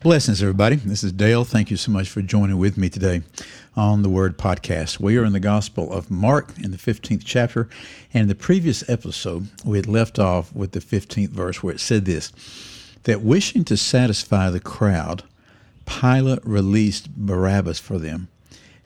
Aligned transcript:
Blessings, 0.00 0.40
everybody. 0.40 0.76
This 0.76 1.02
is 1.02 1.10
Dale. 1.10 1.42
Thank 1.42 1.72
you 1.72 1.76
so 1.76 1.90
much 1.90 2.08
for 2.08 2.22
joining 2.22 2.56
with 2.56 2.78
me 2.78 2.88
today 2.88 3.22
on 3.74 4.02
the 4.02 4.08
Word 4.08 4.38
Podcast. 4.38 5.00
We 5.00 5.18
are 5.18 5.24
in 5.24 5.32
the 5.32 5.40
Gospel 5.40 5.92
of 5.92 6.08
Mark 6.08 6.52
in 6.56 6.70
the 6.70 6.76
15th 6.76 7.22
chapter. 7.24 7.68
And 8.14 8.22
in 8.22 8.28
the 8.28 8.36
previous 8.36 8.88
episode, 8.88 9.48
we 9.64 9.76
had 9.76 9.88
left 9.88 10.20
off 10.20 10.54
with 10.54 10.70
the 10.70 10.78
15th 10.78 11.30
verse 11.30 11.64
where 11.64 11.74
it 11.74 11.80
said 11.80 12.04
this 12.04 12.30
that 13.02 13.22
wishing 13.22 13.64
to 13.64 13.76
satisfy 13.76 14.50
the 14.50 14.60
crowd, 14.60 15.24
Pilate 15.84 16.46
released 16.46 17.10
Barabbas 17.16 17.80
for 17.80 17.98
them. 17.98 18.28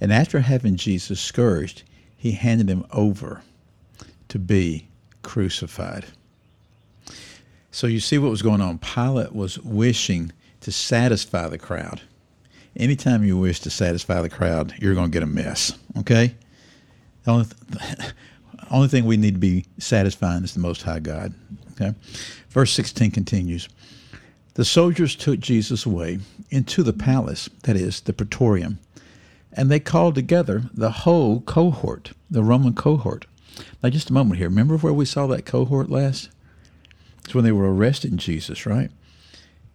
And 0.01 0.15
after 0.15 0.41
having 0.41 0.77
Jesus 0.77 1.21
scourged, 1.21 1.83
he 2.16 2.33
handed 2.33 2.71
him 2.71 2.87
over 2.91 3.43
to 4.29 4.38
be 4.38 4.88
crucified. 5.21 6.07
So 7.73 7.87
you 7.87 8.01
see 8.01 8.19
what 8.19 8.31
was 8.31 8.43
going 8.43 8.61
on. 8.61 8.79
Pilate 8.79 9.35
was 9.35 9.59
wishing 9.59 10.30
to 10.61 10.71
satisfy 10.71 11.49
the 11.49 11.59
crowd. 11.59 12.03
Anytime 12.77 13.25
you 13.25 13.39
wish 13.39 13.61
to 13.61 13.71
satisfy 13.71 14.21
the 14.21 14.29
crowd, 14.29 14.75
you're 14.79 14.95
going 14.95 15.11
to 15.11 15.13
get 15.13 15.23
a 15.23 15.27
mess. 15.27 15.77
Okay? 15.99 16.35
The 17.25 17.30
only, 17.30 17.47
th- 17.47 18.13
only 18.71 18.89
thing 18.89 19.07
we 19.07 19.16
need 19.16 19.35
to 19.35 19.41
be 19.41 19.65
satisfying 19.79 20.45
is 20.45 20.53
the 20.53 20.61
Most 20.61 20.83
High 20.83 21.01
God. 21.01 21.33
Okay? 21.73 21.95
Verse 22.51 22.73
16 22.73 23.11
continues 23.11 23.71
The 24.52 24.66
soldiers 24.66 25.16
took 25.16 25.41
Jesus 25.41 25.87
away 25.87 26.18
into 26.51 26.83
the 26.83 26.93
palace, 26.93 27.49
that 27.63 27.77
is, 27.77 28.02
the 28.02 28.13
praetorium, 28.13 28.80
and 29.55 29.71
they 29.71 29.80
called 29.80 30.15
together 30.15 30.65
the 30.74 30.91
whole 30.91 31.41
cohort, 31.41 32.13
the 32.30 32.45
Roman 32.45 32.74
cohort. 32.74 33.24
Now, 33.83 33.89
just 33.89 34.11
a 34.11 34.15
moment 34.15 34.39
here. 34.39 34.49
Remember 34.51 34.77
where 34.77 34.93
we 34.93 35.07
saw 35.07 35.27
that 35.29 35.46
cohort 35.46 35.91
last? 35.91 36.29
It's 37.24 37.34
when 37.34 37.45
they 37.45 37.52
were 37.52 37.73
arresting 37.73 38.16
Jesus, 38.16 38.66
right? 38.66 38.90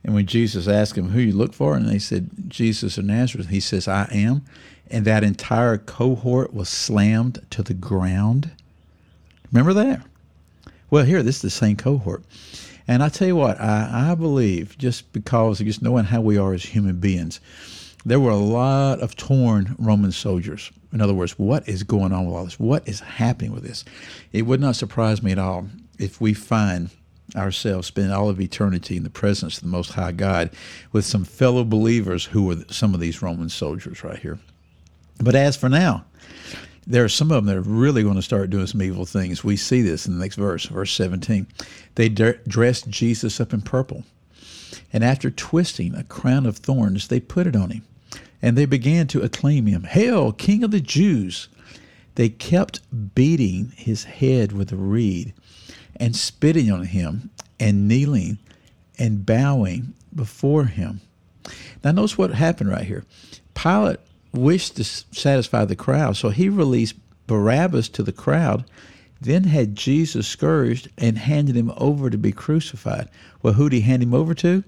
And 0.04 0.14
when 0.14 0.26
Jesus 0.26 0.68
asked 0.68 0.96
them 0.96 1.10
who 1.10 1.20
you 1.20 1.34
look 1.34 1.54
for, 1.54 1.76
and 1.76 1.88
they 1.88 2.00
said, 2.00 2.30
Jesus 2.48 2.98
of 2.98 3.06
Nazareth, 3.06 3.50
he 3.50 3.60
says, 3.60 3.88
I 3.88 4.08
am. 4.12 4.46
And 4.90 5.04
that 5.06 5.24
entire 5.24 5.78
cohort 5.78 6.54
was 6.54 6.70
slammed 6.70 7.46
to 7.50 7.62
the 7.62 7.74
ground. 7.74 8.52
Remember 9.52 9.74
that? 9.74 10.02
Well, 10.90 11.04
here, 11.04 11.22
this 11.24 11.38
is 11.38 11.42
the 11.42 11.50
same 11.50 11.76
cohort. 11.76 12.24
And 12.88 13.04
I 13.04 13.10
tell 13.10 13.28
you 13.28 13.36
what, 13.36 13.60
I, 13.60 14.12
I 14.12 14.16
believe, 14.16 14.78
just 14.78 15.12
because 15.12 15.60
just 15.60 15.82
knowing 15.82 16.06
how 16.06 16.22
we 16.22 16.38
are 16.38 16.54
as 16.54 16.64
human 16.64 17.00
beings, 17.00 17.42
there 18.06 18.22
were 18.22 18.32
a 18.32 18.38
lot 18.38 19.02
of 19.02 19.18
torn 19.18 19.76
Roman 19.78 20.14
soldiers. 20.14 20.72
In 20.94 21.02
other 21.02 21.14
words, 21.14 21.38
what 21.38 21.68
is 21.68 21.84
going 21.84 22.14
on 22.14 22.26
with 22.26 22.36
all 22.36 22.46
this? 22.46 22.58
What 22.58 22.88
is 22.88 23.02
happening 23.02 23.52
with 23.52 23.64
this? 23.64 23.84
It 24.32 24.44
would 24.44 24.62
not 24.62 24.78
surprise 24.78 25.22
me 25.22 25.34
at 25.34 25.40
all 25.40 25.68
if 26.00 26.22
we 26.22 26.34
find 26.34 26.90
ourselves 27.36 27.88
spend 27.88 28.12
all 28.12 28.30
of 28.30 28.40
eternity 28.40 28.98
in 28.98 29.04
the 29.04 29.10
presence 29.10 29.58
of 29.58 29.64
the 29.64 29.70
Most 29.70 29.94
High 29.94 30.12
God 30.12 30.50
with 30.92 31.06
some 31.06 31.26
fellow 31.26 31.64
believers 31.64 32.26
who 32.26 32.46
were 32.46 32.64
some 32.70 32.94
of 32.94 33.00
these 33.00 33.22
Roman 33.22 33.50
soldiers 33.50 34.04
right 34.04 34.20
here. 34.20 34.40
But 35.20 35.36
as 35.36 35.58
for 35.58 35.68
now, 35.68 36.06
there 36.86 37.04
are 37.04 37.10
some 37.10 37.32
of 37.32 37.36
them 37.36 37.46
that 37.48 37.58
are 37.58 37.70
really 37.70 38.04
going 38.04 38.16
to 38.16 38.22
start 38.22 38.50
doing 38.50 38.68
some 38.68 38.82
evil 38.82 39.06
things. 39.06 39.44
We 39.44 39.58
see 39.58 39.82
this 39.82 40.06
in 40.06 40.14
the 40.14 40.24
next 40.24 40.36
verse, 40.36 40.66
verse 40.66 40.94
17. 40.94 41.46
They 41.96 42.08
dressed 42.08 42.90
Jesus 42.90 43.42
up 43.42 43.52
in 43.52 43.62
purple, 43.62 44.06
and 44.94 45.04
after 45.04 45.30
twisting 45.30 45.96
a 45.96 46.04
crown 46.04 46.46
of 46.46 46.58
thorns, 46.58 47.08
they 47.10 47.20
put 47.20 47.48
it 47.48 47.56
on 47.58 47.72
him, 47.72 47.84
and 48.42 48.58
they 48.58 48.66
began 48.66 49.08
to 49.08 49.22
acclaim 49.22 49.66
him, 49.66 49.84
Hail, 49.84 50.32
King 50.32 50.64
of 50.64 50.72
the 50.72 50.80
Jews! 50.80 51.50
They 52.16 52.30
kept 52.30 52.82
beating 53.14 53.74
his 53.76 54.06
head 54.06 54.52
with 54.52 54.72
a 54.72 54.78
reed 54.78 55.34
and 55.98 56.16
spitting 56.16 56.72
on 56.72 56.86
him 56.86 57.30
and 57.60 57.88
kneeling 57.88 58.40
and 58.98 59.26
bowing 59.26 59.94
before 60.16 60.66
him. 60.66 61.02
Now, 61.84 61.92
notice 61.92 62.18
what 62.18 62.32
happened 62.32 62.70
right 62.70 62.86
here. 62.86 63.06
Pilate 63.54 64.00
wished 64.34 64.76
to 64.78 64.84
satisfy 64.84 65.66
the 65.66 65.76
crowd, 65.76 66.18
so 66.18 66.30
he 66.30 66.50
released 66.50 66.96
Barabbas 67.28 67.90
to 67.90 68.04
the 68.04 68.12
crowd, 68.12 68.66
then 69.20 69.46
had 69.46 69.76
Jesus 69.76 70.28
scourged 70.28 70.90
and 70.98 71.18
handed 71.18 71.56
him 71.56 71.72
over 71.78 72.10
to 72.10 72.18
be 72.18 72.32
crucified. 72.32 73.10
Well, 73.42 73.54
who 73.54 73.70
did 73.70 73.78
he 73.78 73.82
hand 73.82 74.04
him 74.04 74.14
over 74.14 74.34
to? 74.36 74.64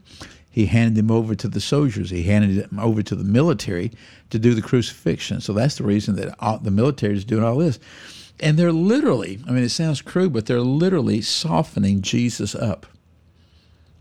He 0.51 0.65
handed 0.65 0.97
him 0.97 1.11
over 1.11 1.35
to 1.35 1.47
the 1.47 1.61
soldiers. 1.61 2.09
He 2.09 2.23
handed 2.23 2.65
him 2.65 2.79
over 2.79 3.03
to 3.03 3.15
the 3.15 3.23
military 3.23 3.91
to 4.31 4.39
do 4.39 4.55
the 4.55 4.61
crucifixion. 4.61 5.41
So 5.41 5.53
that's 5.53 5.77
the 5.77 5.83
reason 5.83 6.15
that 6.15 6.35
all, 6.39 6.57
the 6.57 6.71
military 6.71 7.15
is 7.15 7.25
doing 7.25 7.43
all 7.43 7.57
this. 7.57 7.79
And 8.41 8.57
they're 8.57 8.71
literally, 8.71 9.39
I 9.47 9.51
mean, 9.51 9.63
it 9.63 9.69
sounds 9.69 10.01
crude, 10.01 10.33
but 10.33 10.45
they're 10.45 10.61
literally 10.61 11.21
softening 11.21 12.01
Jesus 12.01 12.55
up. 12.55 12.85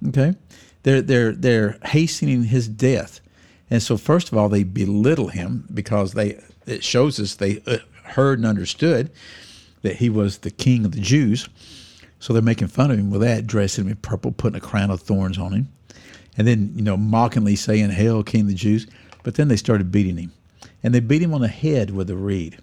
Okay? 0.07 0.37
They're, 0.85 1.03
they're, 1.03 1.33
they're 1.33 1.79
hastening 1.85 2.45
his 2.45 2.69
death. 2.69 3.21
And 3.71 3.83
so, 3.83 3.97
first 3.97 4.31
of 4.31 4.39
all, 4.39 4.49
they 4.49 4.63
belittle 4.63 5.29
him 5.29 5.67
because 5.73 6.13
they 6.13 6.41
it 6.69 6.85
shows 6.85 7.19
us 7.19 7.35
they 7.35 7.63
uh, 7.67 7.79
heard 8.05 8.39
and 8.39 8.47
understood 8.47 9.11
that 9.83 9.97
he 9.97 10.11
was 10.11 10.39
the 10.39 10.51
king 10.51 10.85
of 10.85 10.93
the 10.93 11.01
Jews. 11.01 11.49
So 12.21 12.33
they're 12.33 12.43
making 12.43 12.69
fun 12.69 12.91
of 12.91 12.99
him 12.99 13.11
with 13.11 13.21
that, 13.21 13.47
dressing 13.47 13.85
him 13.85 13.91
in 13.93 13.97
purple, 13.97 14.33
putting 14.33 14.57
a 14.57 14.61
crown 14.61 14.91
of 14.91 15.01
thorns 15.01 15.39
on 15.39 15.53
him, 15.53 15.69
and 16.37 16.47
then, 16.47 16.73
you 16.75 16.83
know, 16.83 16.97
mockingly 16.97 17.57
saying, 17.57 17.91
Hail, 17.91 18.23
King 18.23 18.43
of 18.43 18.49
the 18.49 18.55
Jews. 18.55 18.87
But 19.23 19.35
then 19.35 19.49
they 19.49 19.57
started 19.57 19.93
beating 19.93 20.17
him. 20.17 20.33
And 20.83 20.95
they 20.95 21.01
beat 21.01 21.23
him 21.23 21.35
on 21.35 21.41
the 21.41 21.49
head 21.49 21.91
with 21.91 22.09
a 22.11 22.17
reed 22.17 22.59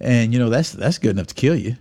and 0.00 0.32
you 0.32 0.38
know 0.38 0.50
that's 0.50 0.72
that's 0.72 0.98
good 0.98 1.12
enough 1.12 1.28
to 1.28 1.34
kill 1.34 1.56
you. 1.56 1.76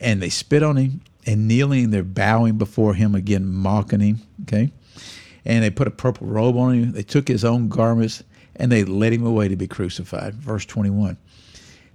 And 0.00 0.20
they 0.20 0.28
spit 0.28 0.62
on 0.62 0.76
him 0.76 1.00
and 1.26 1.48
kneeling, 1.48 1.90
they're 1.90 2.02
bowing 2.02 2.58
before 2.58 2.94
him 2.94 3.14
again, 3.14 3.46
mocking 3.46 4.00
him. 4.00 4.20
Okay, 4.42 4.72
and 5.44 5.64
they 5.64 5.70
put 5.70 5.88
a 5.88 5.90
purple 5.92 6.26
robe 6.26 6.56
on 6.56 6.74
him. 6.74 6.92
They 6.92 7.02
took 7.02 7.28
his 7.28 7.44
own 7.44 7.68
garments 7.68 8.22
and 8.56 8.70
they 8.70 8.84
led 8.84 9.12
him 9.12 9.26
away 9.26 9.48
to 9.48 9.56
be 9.56 9.66
crucified. 9.66 10.34
Verse 10.34 10.64
twenty-one. 10.64 11.16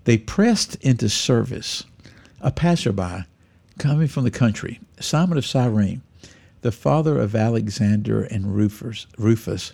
They 0.03 0.17
pressed 0.17 0.75
into 0.77 1.09
service 1.09 1.83
a 2.39 2.51
passerby 2.51 3.25
coming 3.77 4.07
from 4.07 4.23
the 4.23 4.31
country, 4.31 4.79
Simon 4.99 5.37
of 5.37 5.45
Cyrene, 5.45 6.01
the 6.61 6.71
father 6.71 7.19
of 7.19 7.35
Alexander 7.35 8.23
and 8.23 8.55
Rufus, 8.55 9.05
Rufus 9.17 9.73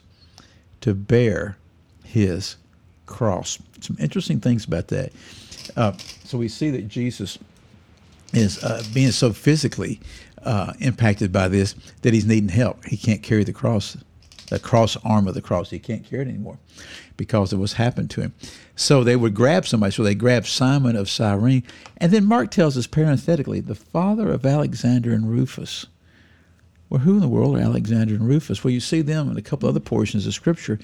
to 0.81 0.93
bear 0.93 1.57
his 2.03 2.57
cross. 3.05 3.57
Some 3.79 3.97
interesting 3.99 4.39
things 4.39 4.65
about 4.65 4.89
that. 4.89 5.11
Uh, 5.75 5.93
so 6.23 6.37
we 6.37 6.47
see 6.47 6.69
that 6.71 6.87
Jesus 6.87 7.37
is 8.33 8.63
uh, 8.63 8.83
being 8.93 9.11
so 9.11 9.31
physically 9.33 9.99
uh, 10.43 10.73
impacted 10.79 11.31
by 11.31 11.47
this 11.47 11.75
that 12.01 12.13
he's 12.13 12.25
needing 12.25 12.49
help. 12.49 12.85
He 12.85 12.97
can't 12.97 13.23
carry 13.23 13.43
the 13.43 13.53
cross, 13.53 13.97
the 14.49 14.59
cross 14.59 14.97
arm 15.03 15.27
of 15.27 15.33
the 15.33 15.41
cross. 15.41 15.69
He 15.69 15.79
can't 15.79 16.05
carry 16.05 16.23
it 16.23 16.27
anymore 16.27 16.57
because 17.15 17.51
of 17.51 17.59
what's 17.59 17.73
happened 17.73 18.09
to 18.11 18.21
him. 18.21 18.33
So 18.75 19.03
they 19.03 19.15
would 19.15 19.33
grab 19.33 19.65
somebody. 19.65 19.91
So 19.91 20.03
they 20.03 20.15
grabbed 20.15 20.45
Simon 20.45 20.95
of 20.95 21.09
Cyrene. 21.09 21.63
And 21.97 22.11
then 22.11 22.25
Mark 22.25 22.51
tells 22.51 22.77
us 22.77 22.87
parenthetically, 22.87 23.59
the 23.59 23.75
father 23.75 24.31
of 24.31 24.45
Alexander 24.45 25.11
and 25.13 25.29
Rufus. 25.29 25.87
Well, 26.89 27.01
who 27.01 27.15
in 27.15 27.19
the 27.19 27.27
world 27.27 27.57
are 27.57 27.61
Alexander 27.61 28.13
and 28.13 28.25
Rufus? 28.25 28.63
Well, 28.63 28.71
you 28.71 28.79
see 28.79 29.01
them 29.01 29.29
in 29.29 29.37
a 29.37 29.41
couple 29.41 29.67
other 29.67 29.81
portions 29.81 30.25
of 30.25 30.33
Scripture, 30.33 30.79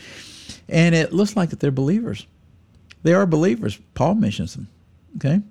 and 0.68 0.94
it 0.94 1.14
looks 1.14 1.38
like 1.38 1.50
that 1.52 1.62
they're 1.62 1.72
believers. 1.72 2.28
They 3.04 3.14
are 3.14 3.26
believers. 3.26 3.80
Paul 3.94 4.16
mentions 4.16 4.56
them. 4.56 4.68
Okay? 5.18 5.42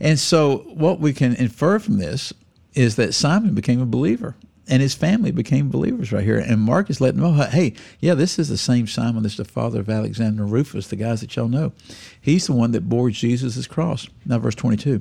And 0.00 0.18
so 0.18 0.58
what 0.68 1.00
we 1.00 1.12
can 1.12 1.34
infer 1.34 1.78
from 1.78 1.98
this 1.98 2.32
is 2.74 2.96
that 2.96 3.14
Simon 3.14 3.54
became 3.54 3.80
a 3.80 3.86
believer 3.86 4.36
and 4.68 4.82
his 4.82 4.94
family 4.94 5.30
became 5.30 5.70
believers 5.70 6.12
right 6.12 6.24
here. 6.24 6.38
And 6.38 6.60
Mark 6.60 6.90
is 6.90 7.00
letting 7.00 7.20
them 7.20 7.36
know, 7.36 7.44
hey, 7.44 7.72
yeah, 8.00 8.14
this 8.14 8.38
is 8.38 8.48
the 8.48 8.58
same 8.58 8.86
Simon 8.86 9.22
that's 9.22 9.38
the 9.38 9.44
father 9.44 9.80
of 9.80 9.88
Alexander 9.88 10.42
and 10.42 10.52
Rufus, 10.52 10.88
the 10.88 10.96
guys 10.96 11.22
that 11.22 11.34
y'all 11.34 11.48
know. 11.48 11.72
He's 12.20 12.46
the 12.46 12.52
one 12.52 12.72
that 12.72 12.88
bore 12.88 13.10
Jesus' 13.10 13.66
cross. 13.66 14.08
Now, 14.26 14.38
verse 14.38 14.54
22. 14.54 15.00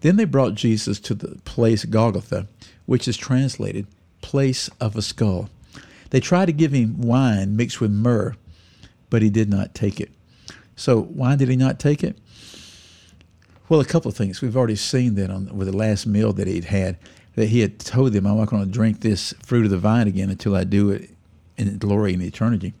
Then 0.00 0.16
they 0.16 0.24
brought 0.24 0.54
Jesus 0.54 1.00
to 1.00 1.14
the 1.14 1.40
place 1.44 1.84
Golgotha, 1.84 2.46
which 2.86 3.08
is 3.08 3.16
translated 3.16 3.86
place 4.20 4.70
of 4.80 4.96
a 4.96 5.02
skull. 5.02 5.50
They 6.10 6.20
tried 6.20 6.46
to 6.46 6.52
give 6.52 6.72
him 6.72 7.00
wine 7.00 7.56
mixed 7.56 7.80
with 7.80 7.90
myrrh, 7.90 8.36
but 9.10 9.22
he 9.22 9.30
did 9.30 9.50
not 9.50 9.74
take 9.74 10.00
it. 10.00 10.10
So 10.76 11.02
why 11.02 11.36
did 11.36 11.48
he 11.48 11.56
not 11.56 11.80
take 11.80 12.04
it? 12.04 12.18
Well, 13.72 13.80
a 13.80 13.86
couple 13.86 14.10
of 14.10 14.14
things. 14.14 14.42
We've 14.42 14.54
already 14.54 14.76
seen 14.76 15.14
that 15.14 15.30
on 15.30 15.56
with 15.56 15.66
the 15.66 15.74
last 15.74 16.06
meal 16.06 16.34
that 16.34 16.46
he'd 16.46 16.66
had, 16.66 16.98
that 17.36 17.46
he 17.46 17.60
had 17.60 17.78
told 17.78 18.12
them, 18.12 18.26
I'm 18.26 18.36
not 18.36 18.48
going 18.48 18.62
to 18.62 18.70
drink 18.70 19.00
this 19.00 19.32
fruit 19.42 19.64
of 19.64 19.70
the 19.70 19.78
vine 19.78 20.06
again 20.06 20.28
until 20.28 20.54
I 20.54 20.64
do 20.64 20.90
it 20.90 21.08
in 21.56 21.78
glory 21.78 22.12
and 22.12 22.22
eternity. 22.22 22.74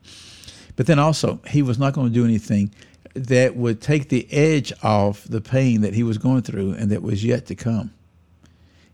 But 0.76 0.86
then 0.86 0.98
also, 0.98 1.40
he 1.48 1.62
was 1.62 1.78
not 1.78 1.94
going 1.94 2.08
to 2.08 2.12
do 2.12 2.26
anything 2.26 2.74
that 3.14 3.56
would 3.56 3.80
take 3.80 4.10
the 4.10 4.30
edge 4.30 4.70
off 4.82 5.24
the 5.24 5.40
pain 5.40 5.80
that 5.80 5.94
he 5.94 6.02
was 6.02 6.18
going 6.18 6.42
through 6.42 6.74
and 6.74 6.90
that 6.90 7.00
was 7.00 7.24
yet 7.24 7.46
to 7.46 7.54
come. 7.54 7.94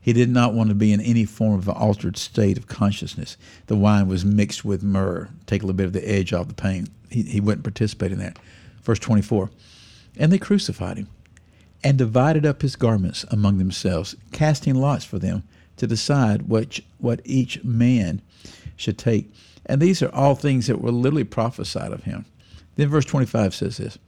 He 0.01 0.13
did 0.13 0.29
not 0.31 0.55
want 0.55 0.69
to 0.69 0.77
be 0.77 0.93
in 0.93 1.01
any 1.01 1.25
form 1.25 1.59
of 1.59 1.67
an 1.67 1.75
altered 1.75 2.17
state 2.17 2.59
of 2.59 2.69
consciousness. 2.69 3.37
The 3.67 3.75
wine 3.75 4.07
was 4.07 4.25
mixed 4.25 4.65
with 4.65 4.85
myrrh, 4.85 5.31
take 5.47 5.65
a 5.65 5.67
little 5.67 5.77
bit 5.77 5.87
of 5.87 5.95
the 5.95 6.09
edge 6.09 6.33
off 6.33 6.47
the 6.47 6.55
pain. 6.55 6.87
He, 7.11 7.23
he 7.23 7.41
wouldn't 7.41 7.65
participate 7.65 8.13
in 8.13 8.21
that. 8.21 8.39
Verse 8.83 9.01
24. 9.01 9.51
And 10.17 10.31
they 10.31 10.39
crucified 10.39 10.97
him 10.97 11.09
and 11.85 11.97
divided 11.97 12.45
up 12.45 12.63
his 12.63 12.77
garments 12.77 13.25
among 13.31 13.59
themselves, 13.59 14.17
casting 14.33 14.75
lots 14.75 15.05
for 15.05 15.19
them 15.19 15.45
to 15.77 15.87
decide 15.87 16.43
what, 16.43 16.81
what 16.99 17.21
each 17.25 17.63
man 17.63 18.21
should 18.77 18.99
take. 18.99 19.33
And 19.67 19.81
these 19.81 20.03
are 20.03 20.15
all 20.15 20.35
things 20.35 20.67
that 20.67 20.81
were 20.81 20.91
literally 20.91 21.25
prophesied 21.25 21.93
of 21.93 22.05
him. 22.05 22.25
Then 22.77 22.89
verse 22.89 23.05
25 23.05 23.55
says 23.55 23.77
this 23.77 23.99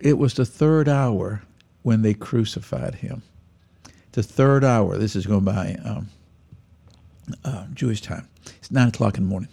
It 0.00 0.18
was 0.18 0.34
the 0.34 0.46
third 0.46 0.88
hour 0.88 1.42
when 1.82 2.02
they 2.02 2.14
crucified 2.14 2.96
him 2.96 3.22
the 4.12 4.22
third 4.22 4.64
hour. 4.64 4.96
This 4.96 5.16
is 5.16 5.26
going 5.26 5.44
by 5.44 5.76
um, 5.84 6.08
uh, 7.44 7.66
Jewish 7.74 8.00
time. 8.00 8.28
It's 8.58 8.70
nine 8.70 8.88
o'clock 8.88 9.16
in 9.16 9.24
the 9.24 9.28
morning. 9.28 9.48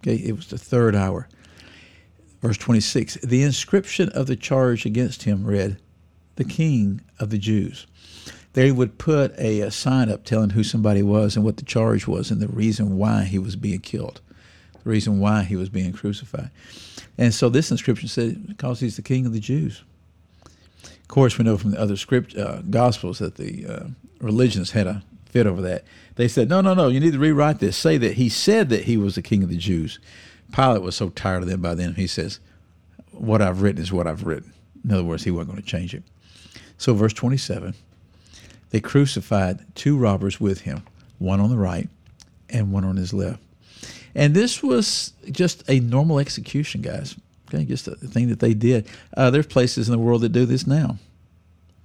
Okay, 0.00 0.16
it 0.16 0.34
was 0.34 0.48
the 0.48 0.58
third 0.58 0.96
hour. 0.96 1.28
Verse 2.40 2.56
26 2.56 3.14
The 3.16 3.42
inscription 3.42 4.08
of 4.10 4.26
the 4.26 4.36
charge 4.36 4.86
against 4.86 5.24
him 5.24 5.44
read, 5.44 5.78
The 6.36 6.44
King 6.44 7.00
of 7.18 7.30
the 7.30 7.38
Jews. 7.38 7.86
They 8.54 8.70
would 8.70 8.98
put 8.98 9.38
a, 9.38 9.60
a 9.60 9.70
sign 9.70 10.10
up 10.10 10.24
telling 10.24 10.50
who 10.50 10.62
somebody 10.62 11.02
was 11.02 11.36
and 11.36 11.44
what 11.44 11.56
the 11.56 11.64
charge 11.64 12.06
was 12.06 12.30
and 12.30 12.40
the 12.40 12.48
reason 12.48 12.98
why 12.98 13.24
he 13.24 13.38
was 13.38 13.56
being 13.56 13.80
killed, 13.80 14.20
the 14.82 14.90
reason 14.90 15.20
why 15.20 15.42
he 15.42 15.56
was 15.56 15.68
being 15.68 15.92
crucified. 15.92 16.50
And 17.16 17.32
so 17.32 17.48
this 17.48 17.70
inscription 17.70 18.08
said, 18.08 18.46
Because 18.46 18.80
he's 18.80 18.96
the 18.96 19.02
King 19.02 19.26
of 19.26 19.32
the 19.32 19.40
Jews 19.40 19.82
Of 20.84 21.08
course, 21.08 21.38
we 21.38 21.44
know 21.44 21.56
from 21.56 21.70
the 21.72 21.80
other 21.80 21.96
script 21.96 22.36
uh, 22.36 22.60
gospels 22.62 23.18
that 23.20 23.36
the 23.36 23.66
uh, 23.66 23.84
religions 24.20 24.72
had 24.72 24.86
a 24.86 25.02
fit 25.32 25.46
over 25.46 25.62
that. 25.62 25.84
They 26.16 26.28
said, 26.28 26.48
no, 26.48 26.60
no, 26.60 26.74
no, 26.74 26.88
you 26.88 27.00
need 27.00 27.14
to 27.14 27.18
rewrite 27.18 27.58
this. 27.58 27.76
Say 27.76 27.96
that 27.98 28.14
he 28.14 28.28
said 28.28 28.68
that 28.68 28.84
he 28.84 28.98
was 28.98 29.14
the 29.14 29.22
king 29.22 29.42
of 29.42 29.48
the 29.48 29.56
Jews. 29.56 29.98
Pilate 30.52 30.82
was 30.82 30.94
so 30.94 31.08
tired 31.08 31.42
of 31.42 31.48
them 31.48 31.62
by 31.62 31.74
then, 31.74 31.94
he 31.94 32.06
says, 32.06 32.38
what 33.12 33.40
I've 33.40 33.62
written 33.62 33.80
is 33.80 33.92
what 33.92 34.06
I've 34.06 34.24
written. 34.24 34.52
In 34.84 34.92
other 34.92 35.04
words, 35.04 35.24
he 35.24 35.30
wasn't 35.30 35.52
going 35.52 35.62
to 35.62 35.68
change 35.68 35.94
it. 35.94 36.02
So, 36.82 36.94
verse 36.94 37.12
27 37.12 37.74
they 38.70 38.80
crucified 38.80 39.64
two 39.76 39.96
robbers 39.96 40.40
with 40.40 40.62
him, 40.62 40.82
one 41.20 41.38
on 41.38 41.48
the 41.48 41.56
right 41.56 41.88
and 42.50 42.72
one 42.72 42.84
on 42.84 42.96
his 42.96 43.14
left. 43.14 43.40
And 44.16 44.34
this 44.34 44.64
was 44.64 45.12
just 45.30 45.62
a 45.70 45.78
normal 45.78 46.18
execution, 46.18 46.82
guys. 46.82 47.14
Okay, 47.48 47.64
just 47.66 47.86
a 47.86 47.94
thing 47.94 48.30
that 48.30 48.40
they 48.40 48.52
did. 48.52 48.88
Uh, 49.16 49.30
there's 49.30 49.46
places 49.46 49.88
in 49.88 49.92
the 49.92 49.98
world 49.98 50.22
that 50.22 50.30
do 50.30 50.44
this 50.44 50.66
now. 50.66 50.98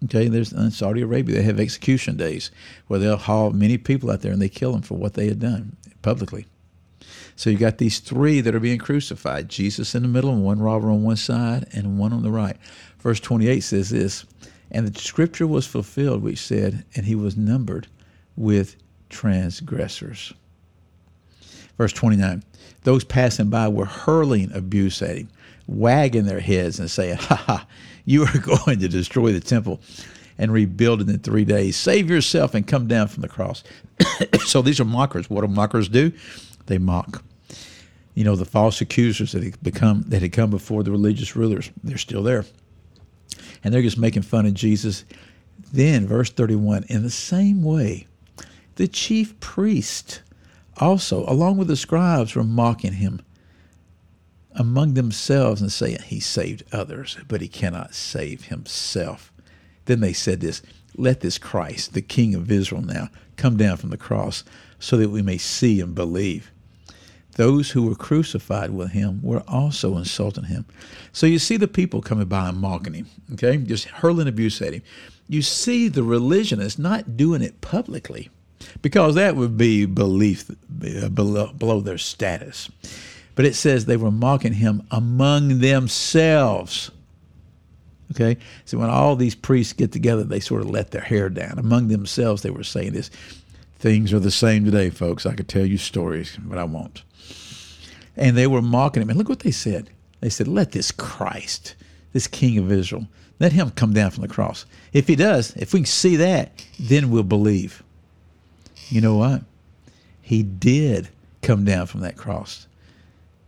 Okay, 0.05 0.29
there's 0.29 0.51
in 0.51 0.71
Saudi 0.71 1.01
Arabia 1.03 1.35
they 1.35 1.44
have 1.44 1.59
execution 1.59 2.17
days 2.17 2.49
where 2.88 2.99
they'll 2.99 3.17
haul 3.17 3.51
many 3.51 3.77
people 3.77 4.09
out 4.09 4.21
there 4.21 4.31
and 4.31 4.41
they 4.41 4.49
kill 4.49 4.71
them 4.71 4.81
for 4.81 4.97
what 4.97 5.13
they 5.13 5.27
had 5.27 5.39
done 5.39 5.75
publicly. 6.01 6.47
So 7.35 7.51
you 7.51 7.57
got 7.59 7.77
these 7.77 7.99
three 7.99 8.41
that 8.41 8.55
are 8.55 8.59
being 8.59 8.79
crucified: 8.79 9.47
Jesus 9.47 9.94
in 9.94 10.01
the 10.01 10.07
middle, 10.07 10.31
and 10.31 10.44
one 10.44 10.59
robber 10.59 10.89
on 10.89 11.03
one 11.03 11.17
side, 11.17 11.67
and 11.71 11.99
one 11.99 12.13
on 12.13 12.23
the 12.23 12.31
right. 12.31 12.57
Verse 12.97 13.19
28 13.19 13.61
says 13.61 13.91
this, 13.91 14.25
and 14.71 14.87
the 14.87 14.99
scripture 14.99 15.47
was 15.47 15.65
fulfilled, 15.65 16.23
which 16.23 16.39
said, 16.39 16.83
"And 16.95 17.05
he 17.05 17.15
was 17.15 17.37
numbered 17.37 17.87
with 18.35 18.75
transgressors." 19.09 20.33
Verse 21.77 21.93
29, 21.93 22.43
those 22.83 23.03
passing 23.03 23.49
by 23.49 23.67
were 23.67 23.85
hurling 23.85 24.51
abuse 24.53 25.01
at 25.01 25.17
him 25.17 25.29
wagging 25.67 26.25
their 26.25 26.39
heads 26.39 26.79
and 26.79 26.89
saying, 26.89 27.17
Ha 27.17 27.35
ha, 27.35 27.67
you 28.05 28.23
are 28.23 28.37
going 28.65 28.79
to 28.79 28.87
destroy 28.87 29.31
the 29.31 29.39
temple 29.39 29.81
and 30.37 30.51
rebuild 30.51 31.01
it 31.01 31.09
in 31.09 31.19
three 31.19 31.45
days. 31.45 31.75
Save 31.75 32.09
yourself 32.09 32.53
and 32.55 32.65
come 32.65 32.87
down 32.87 33.07
from 33.07 33.21
the 33.21 33.27
cross. 33.27 33.63
so 34.45 34.61
these 34.61 34.79
are 34.79 34.85
mockers. 34.85 35.29
What 35.29 35.41
do 35.41 35.47
mockers 35.47 35.89
do? 35.89 36.11
They 36.67 36.77
mock. 36.77 37.23
You 38.13 38.23
know, 38.23 38.35
the 38.35 38.45
false 38.45 38.81
accusers 38.81 39.33
that 39.33 39.43
had 39.43 39.61
become 39.61 40.03
that 40.07 40.21
had 40.21 40.31
come 40.31 40.49
before 40.49 40.83
the 40.83 40.91
religious 40.91 41.35
rulers, 41.35 41.69
they're 41.83 41.97
still 41.97 42.23
there. 42.23 42.45
And 43.63 43.74
they're 43.74 43.81
just 43.81 43.98
making 43.98 44.24
fun 44.24 44.45
of 44.45 44.54
Jesus. 44.54 45.06
Then, 45.74 46.07
verse 46.07 46.30
31, 46.30 46.86
in 46.89 47.04
the 47.04 47.09
same 47.09 47.63
way, 47.63 48.07
the 48.75 48.88
chief 48.88 49.39
priest 49.39 50.21
also, 50.77 51.25
along 51.27 51.57
with 51.57 51.68
the 51.68 51.75
scribes, 51.75 52.36
were 52.36 52.44
mocking 52.44 52.94
him 52.94 53.21
among 54.54 54.94
themselves 54.94 55.62
and 55.62 55.71
saying, 55.71 56.00
He 56.06 56.19
saved 56.19 56.63
others, 56.71 57.18
but 57.27 57.42
he 57.42 57.48
cannot 57.48 57.94
save 57.94 58.45
himself. 58.45 59.31
Then 59.86 60.00
they 60.00 60.13
said 60.13 60.42
this 60.42 60.62
Let 60.95 61.21
this 61.21 61.38
Christ, 61.38 61.94
the 61.94 62.01
King 62.01 62.36
of 62.36 62.51
Israel, 62.51 62.81
now 62.81 63.09
come 63.36 63.57
down 63.57 63.77
from 63.77 63.89
the 63.89 63.98
cross 63.98 64.44
so 64.80 64.98
that 64.98 65.09
we 65.09 65.21
may 65.21 65.38
see 65.38 65.81
and 65.81 65.95
believe. 65.95 66.51
Those 67.37 67.71
who 67.71 67.83
were 67.83 67.95
crucified 67.95 68.71
with 68.71 68.91
him 68.91 69.21
were 69.21 69.43
also 69.47 69.95
insulting 69.95 70.45
him. 70.45 70.65
So 71.13 71.27
you 71.27 71.39
see 71.39 71.55
the 71.55 71.67
people 71.67 72.01
coming 72.01 72.27
by 72.27 72.49
and 72.49 72.57
mocking 72.57 72.93
him, 72.93 73.07
okay, 73.33 73.57
just 73.57 73.85
hurling 73.85 74.27
abuse 74.27 74.61
at 74.61 74.73
him. 74.73 74.81
You 75.29 75.41
see 75.41 75.87
the 75.87 76.03
religionists 76.03 76.79
not 76.79 77.15
doing 77.15 77.41
it 77.43 77.61
publicly 77.61 78.29
because 78.81 79.15
that 79.15 79.35
would 79.35 79.55
be 79.55 79.85
belief 79.85 80.49
uh, 80.49 81.09
below, 81.09 81.53
below 81.53 81.79
their 81.79 81.99
status. 81.99 82.69
But 83.35 83.45
it 83.45 83.53
says 83.55 83.85
they 83.85 83.97
were 83.97 84.11
mocking 84.11 84.53
him 84.53 84.81
among 84.89 85.59
themselves. 85.59 86.89
Okay? 88.11 88.37
So 88.65 88.79
when 88.79 88.89
all 88.89 89.15
these 89.15 89.35
priests 89.35 89.73
get 89.73 89.91
together, 89.91 90.23
they 90.23 90.39
sort 90.39 90.61
of 90.61 90.71
let 90.71 90.89
their 90.89 91.01
hair 91.01 91.29
down. 91.29 91.59
Among 91.59 91.89
themselves, 91.89 92.41
they 92.41 92.49
were 92.49 92.63
saying 92.63 92.93
this. 92.93 93.11
Things 93.79 94.12
are 94.13 94.19
the 94.19 94.31
same 94.31 94.65
today, 94.65 94.89
folks. 94.89 95.25
I 95.25 95.35
could 95.35 95.47
tell 95.47 95.65
you 95.65 95.77
stories, 95.77 96.38
but 96.41 96.57
I 96.57 96.63
won't. 96.63 97.03
And 98.15 98.35
they 98.35 98.47
were 98.47 98.62
mocking 98.62 99.01
him. 99.01 99.09
And 99.09 99.18
look 99.18 99.29
what 99.29 99.41
they 99.41 99.51
said. 99.51 99.91
They 100.19 100.29
said, 100.29 100.47
Let 100.47 100.71
this 100.71 100.91
Christ, 100.91 101.75
this 102.12 102.27
King 102.27 102.57
of 102.57 102.71
Israel, 102.71 103.07
let 103.39 103.51
him 103.51 103.69
come 103.71 103.94
down 103.94 104.12
from 104.12 104.24
the 104.24 104.27
cross. 104.27 104.65
If 104.94 105.07
he 105.07 105.15
does, 105.15 105.56
if 105.56 105.74
we 105.74 105.81
can 105.81 105.85
see 105.85 106.15
that, 106.15 106.65
then 106.79 107.12
we'll 107.12 107.24
believe. 107.24 107.83
You 108.89 109.01
know 109.01 109.15
what? 109.15 109.44
He 110.21 110.41
did 110.41 111.09
come 111.41 111.63
down 111.63 111.85
from 111.85 112.01
that 112.01 112.18
cross. 112.18 112.68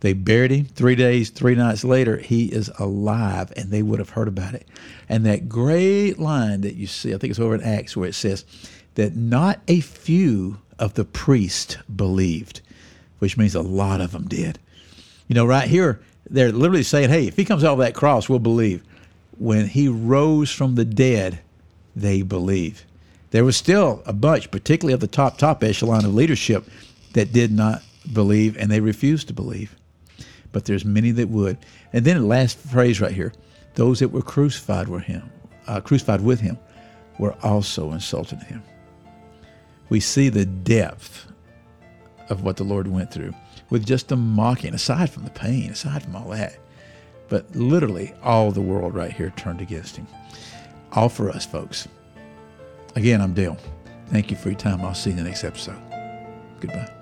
They 0.00 0.14
buried 0.14 0.50
him 0.50 0.64
three 0.64 0.94
days, 0.94 1.28
three 1.28 1.54
nights 1.54 1.84
later, 1.84 2.16
he 2.16 2.46
is 2.46 2.70
alive, 2.78 3.52
and 3.56 3.70
they 3.70 3.82
would 3.82 3.98
have 3.98 4.10
heard 4.10 4.28
about 4.28 4.54
it. 4.54 4.66
And 5.08 5.26
that 5.26 5.48
great 5.48 6.18
line 6.18 6.62
that 6.62 6.74
you 6.74 6.86
see, 6.86 7.12
I 7.12 7.18
think 7.18 7.32
it's 7.32 7.40
over 7.40 7.54
in 7.54 7.62
Acts, 7.62 7.96
where 7.96 8.08
it 8.08 8.14
says 8.14 8.46
that 8.94 9.16
not 9.16 9.60
a 9.68 9.80
few 9.80 10.58
of 10.78 10.94
the 10.94 11.04
priests 11.04 11.76
believed, 11.94 12.60
which 13.18 13.36
means 13.36 13.54
a 13.54 13.62
lot 13.62 14.00
of 14.00 14.12
them 14.12 14.26
did. 14.28 14.58
You 15.28 15.34
know, 15.34 15.46
right 15.46 15.68
here, 15.68 16.00
they're 16.28 16.52
literally 16.52 16.82
saying, 16.82 17.10
hey, 17.10 17.26
if 17.26 17.36
he 17.36 17.44
comes 17.44 17.64
out 17.64 17.74
of 17.74 17.78
that 17.78 17.94
cross, 17.94 18.28
we'll 18.28 18.38
believe. 18.38 18.82
When 19.38 19.66
he 19.66 19.88
rose 19.88 20.50
from 20.50 20.74
the 20.74 20.84
dead, 20.84 21.40
they 21.94 22.22
believe. 22.22 22.84
There 23.30 23.44
was 23.44 23.56
still 23.56 24.02
a 24.06 24.12
bunch, 24.12 24.50
particularly 24.50 24.94
of 24.94 25.00
the 25.00 25.06
top, 25.06 25.38
top 25.38 25.62
echelon 25.62 26.04
of 26.04 26.14
leadership, 26.14 26.64
that 27.12 27.32
did 27.32 27.52
not 27.52 27.82
believe 28.12 28.56
and 28.56 28.70
they 28.70 28.80
refused 28.80 29.28
to 29.28 29.34
believe 29.34 29.76
but 30.52 30.64
there's 30.64 30.84
many 30.84 31.10
that 31.12 31.28
would. 31.28 31.58
And 31.92 32.04
then 32.04 32.18
the 32.18 32.26
last 32.26 32.58
phrase 32.58 33.00
right 33.00 33.12
here, 33.12 33.32
those 33.74 34.00
that 34.00 34.08
were 34.08 34.22
crucified 34.22 34.88
with 34.88 35.04
him, 35.04 35.30
uh, 35.66 35.80
crucified 35.80 36.20
with 36.20 36.40
him, 36.40 36.58
were 37.18 37.34
also 37.42 37.92
insulting 37.92 38.40
him. 38.40 38.62
We 39.90 40.00
see 40.00 40.30
the 40.30 40.46
depth 40.46 41.26
of 42.30 42.42
what 42.42 42.56
the 42.56 42.64
Lord 42.64 42.86
went 42.86 43.12
through 43.12 43.34
with 43.68 43.84
just 43.84 44.12
a 44.12 44.16
mocking, 44.16 44.74
aside 44.74 45.10
from 45.10 45.24
the 45.24 45.30
pain, 45.30 45.70
aside 45.70 46.02
from 46.04 46.16
all 46.16 46.30
that. 46.30 46.58
But 47.28 47.54
literally, 47.54 48.14
all 48.22 48.50
the 48.50 48.60
world 48.60 48.94
right 48.94 49.12
here 49.12 49.32
turned 49.36 49.60
against 49.60 49.96
him. 49.96 50.06
All 50.92 51.08
for 51.08 51.30
us, 51.30 51.46
folks. 51.46 51.86
Again, 52.96 53.20
I'm 53.20 53.34
Dale. 53.34 53.58
Thank 54.08 54.30
you 54.30 54.36
for 54.36 54.48
your 54.48 54.58
time. 54.58 54.80
I'll 54.80 54.94
see 54.94 55.10
you 55.10 55.16
in 55.16 55.22
the 55.22 55.28
next 55.28 55.44
episode. 55.44 55.80
Goodbye. 56.58 56.99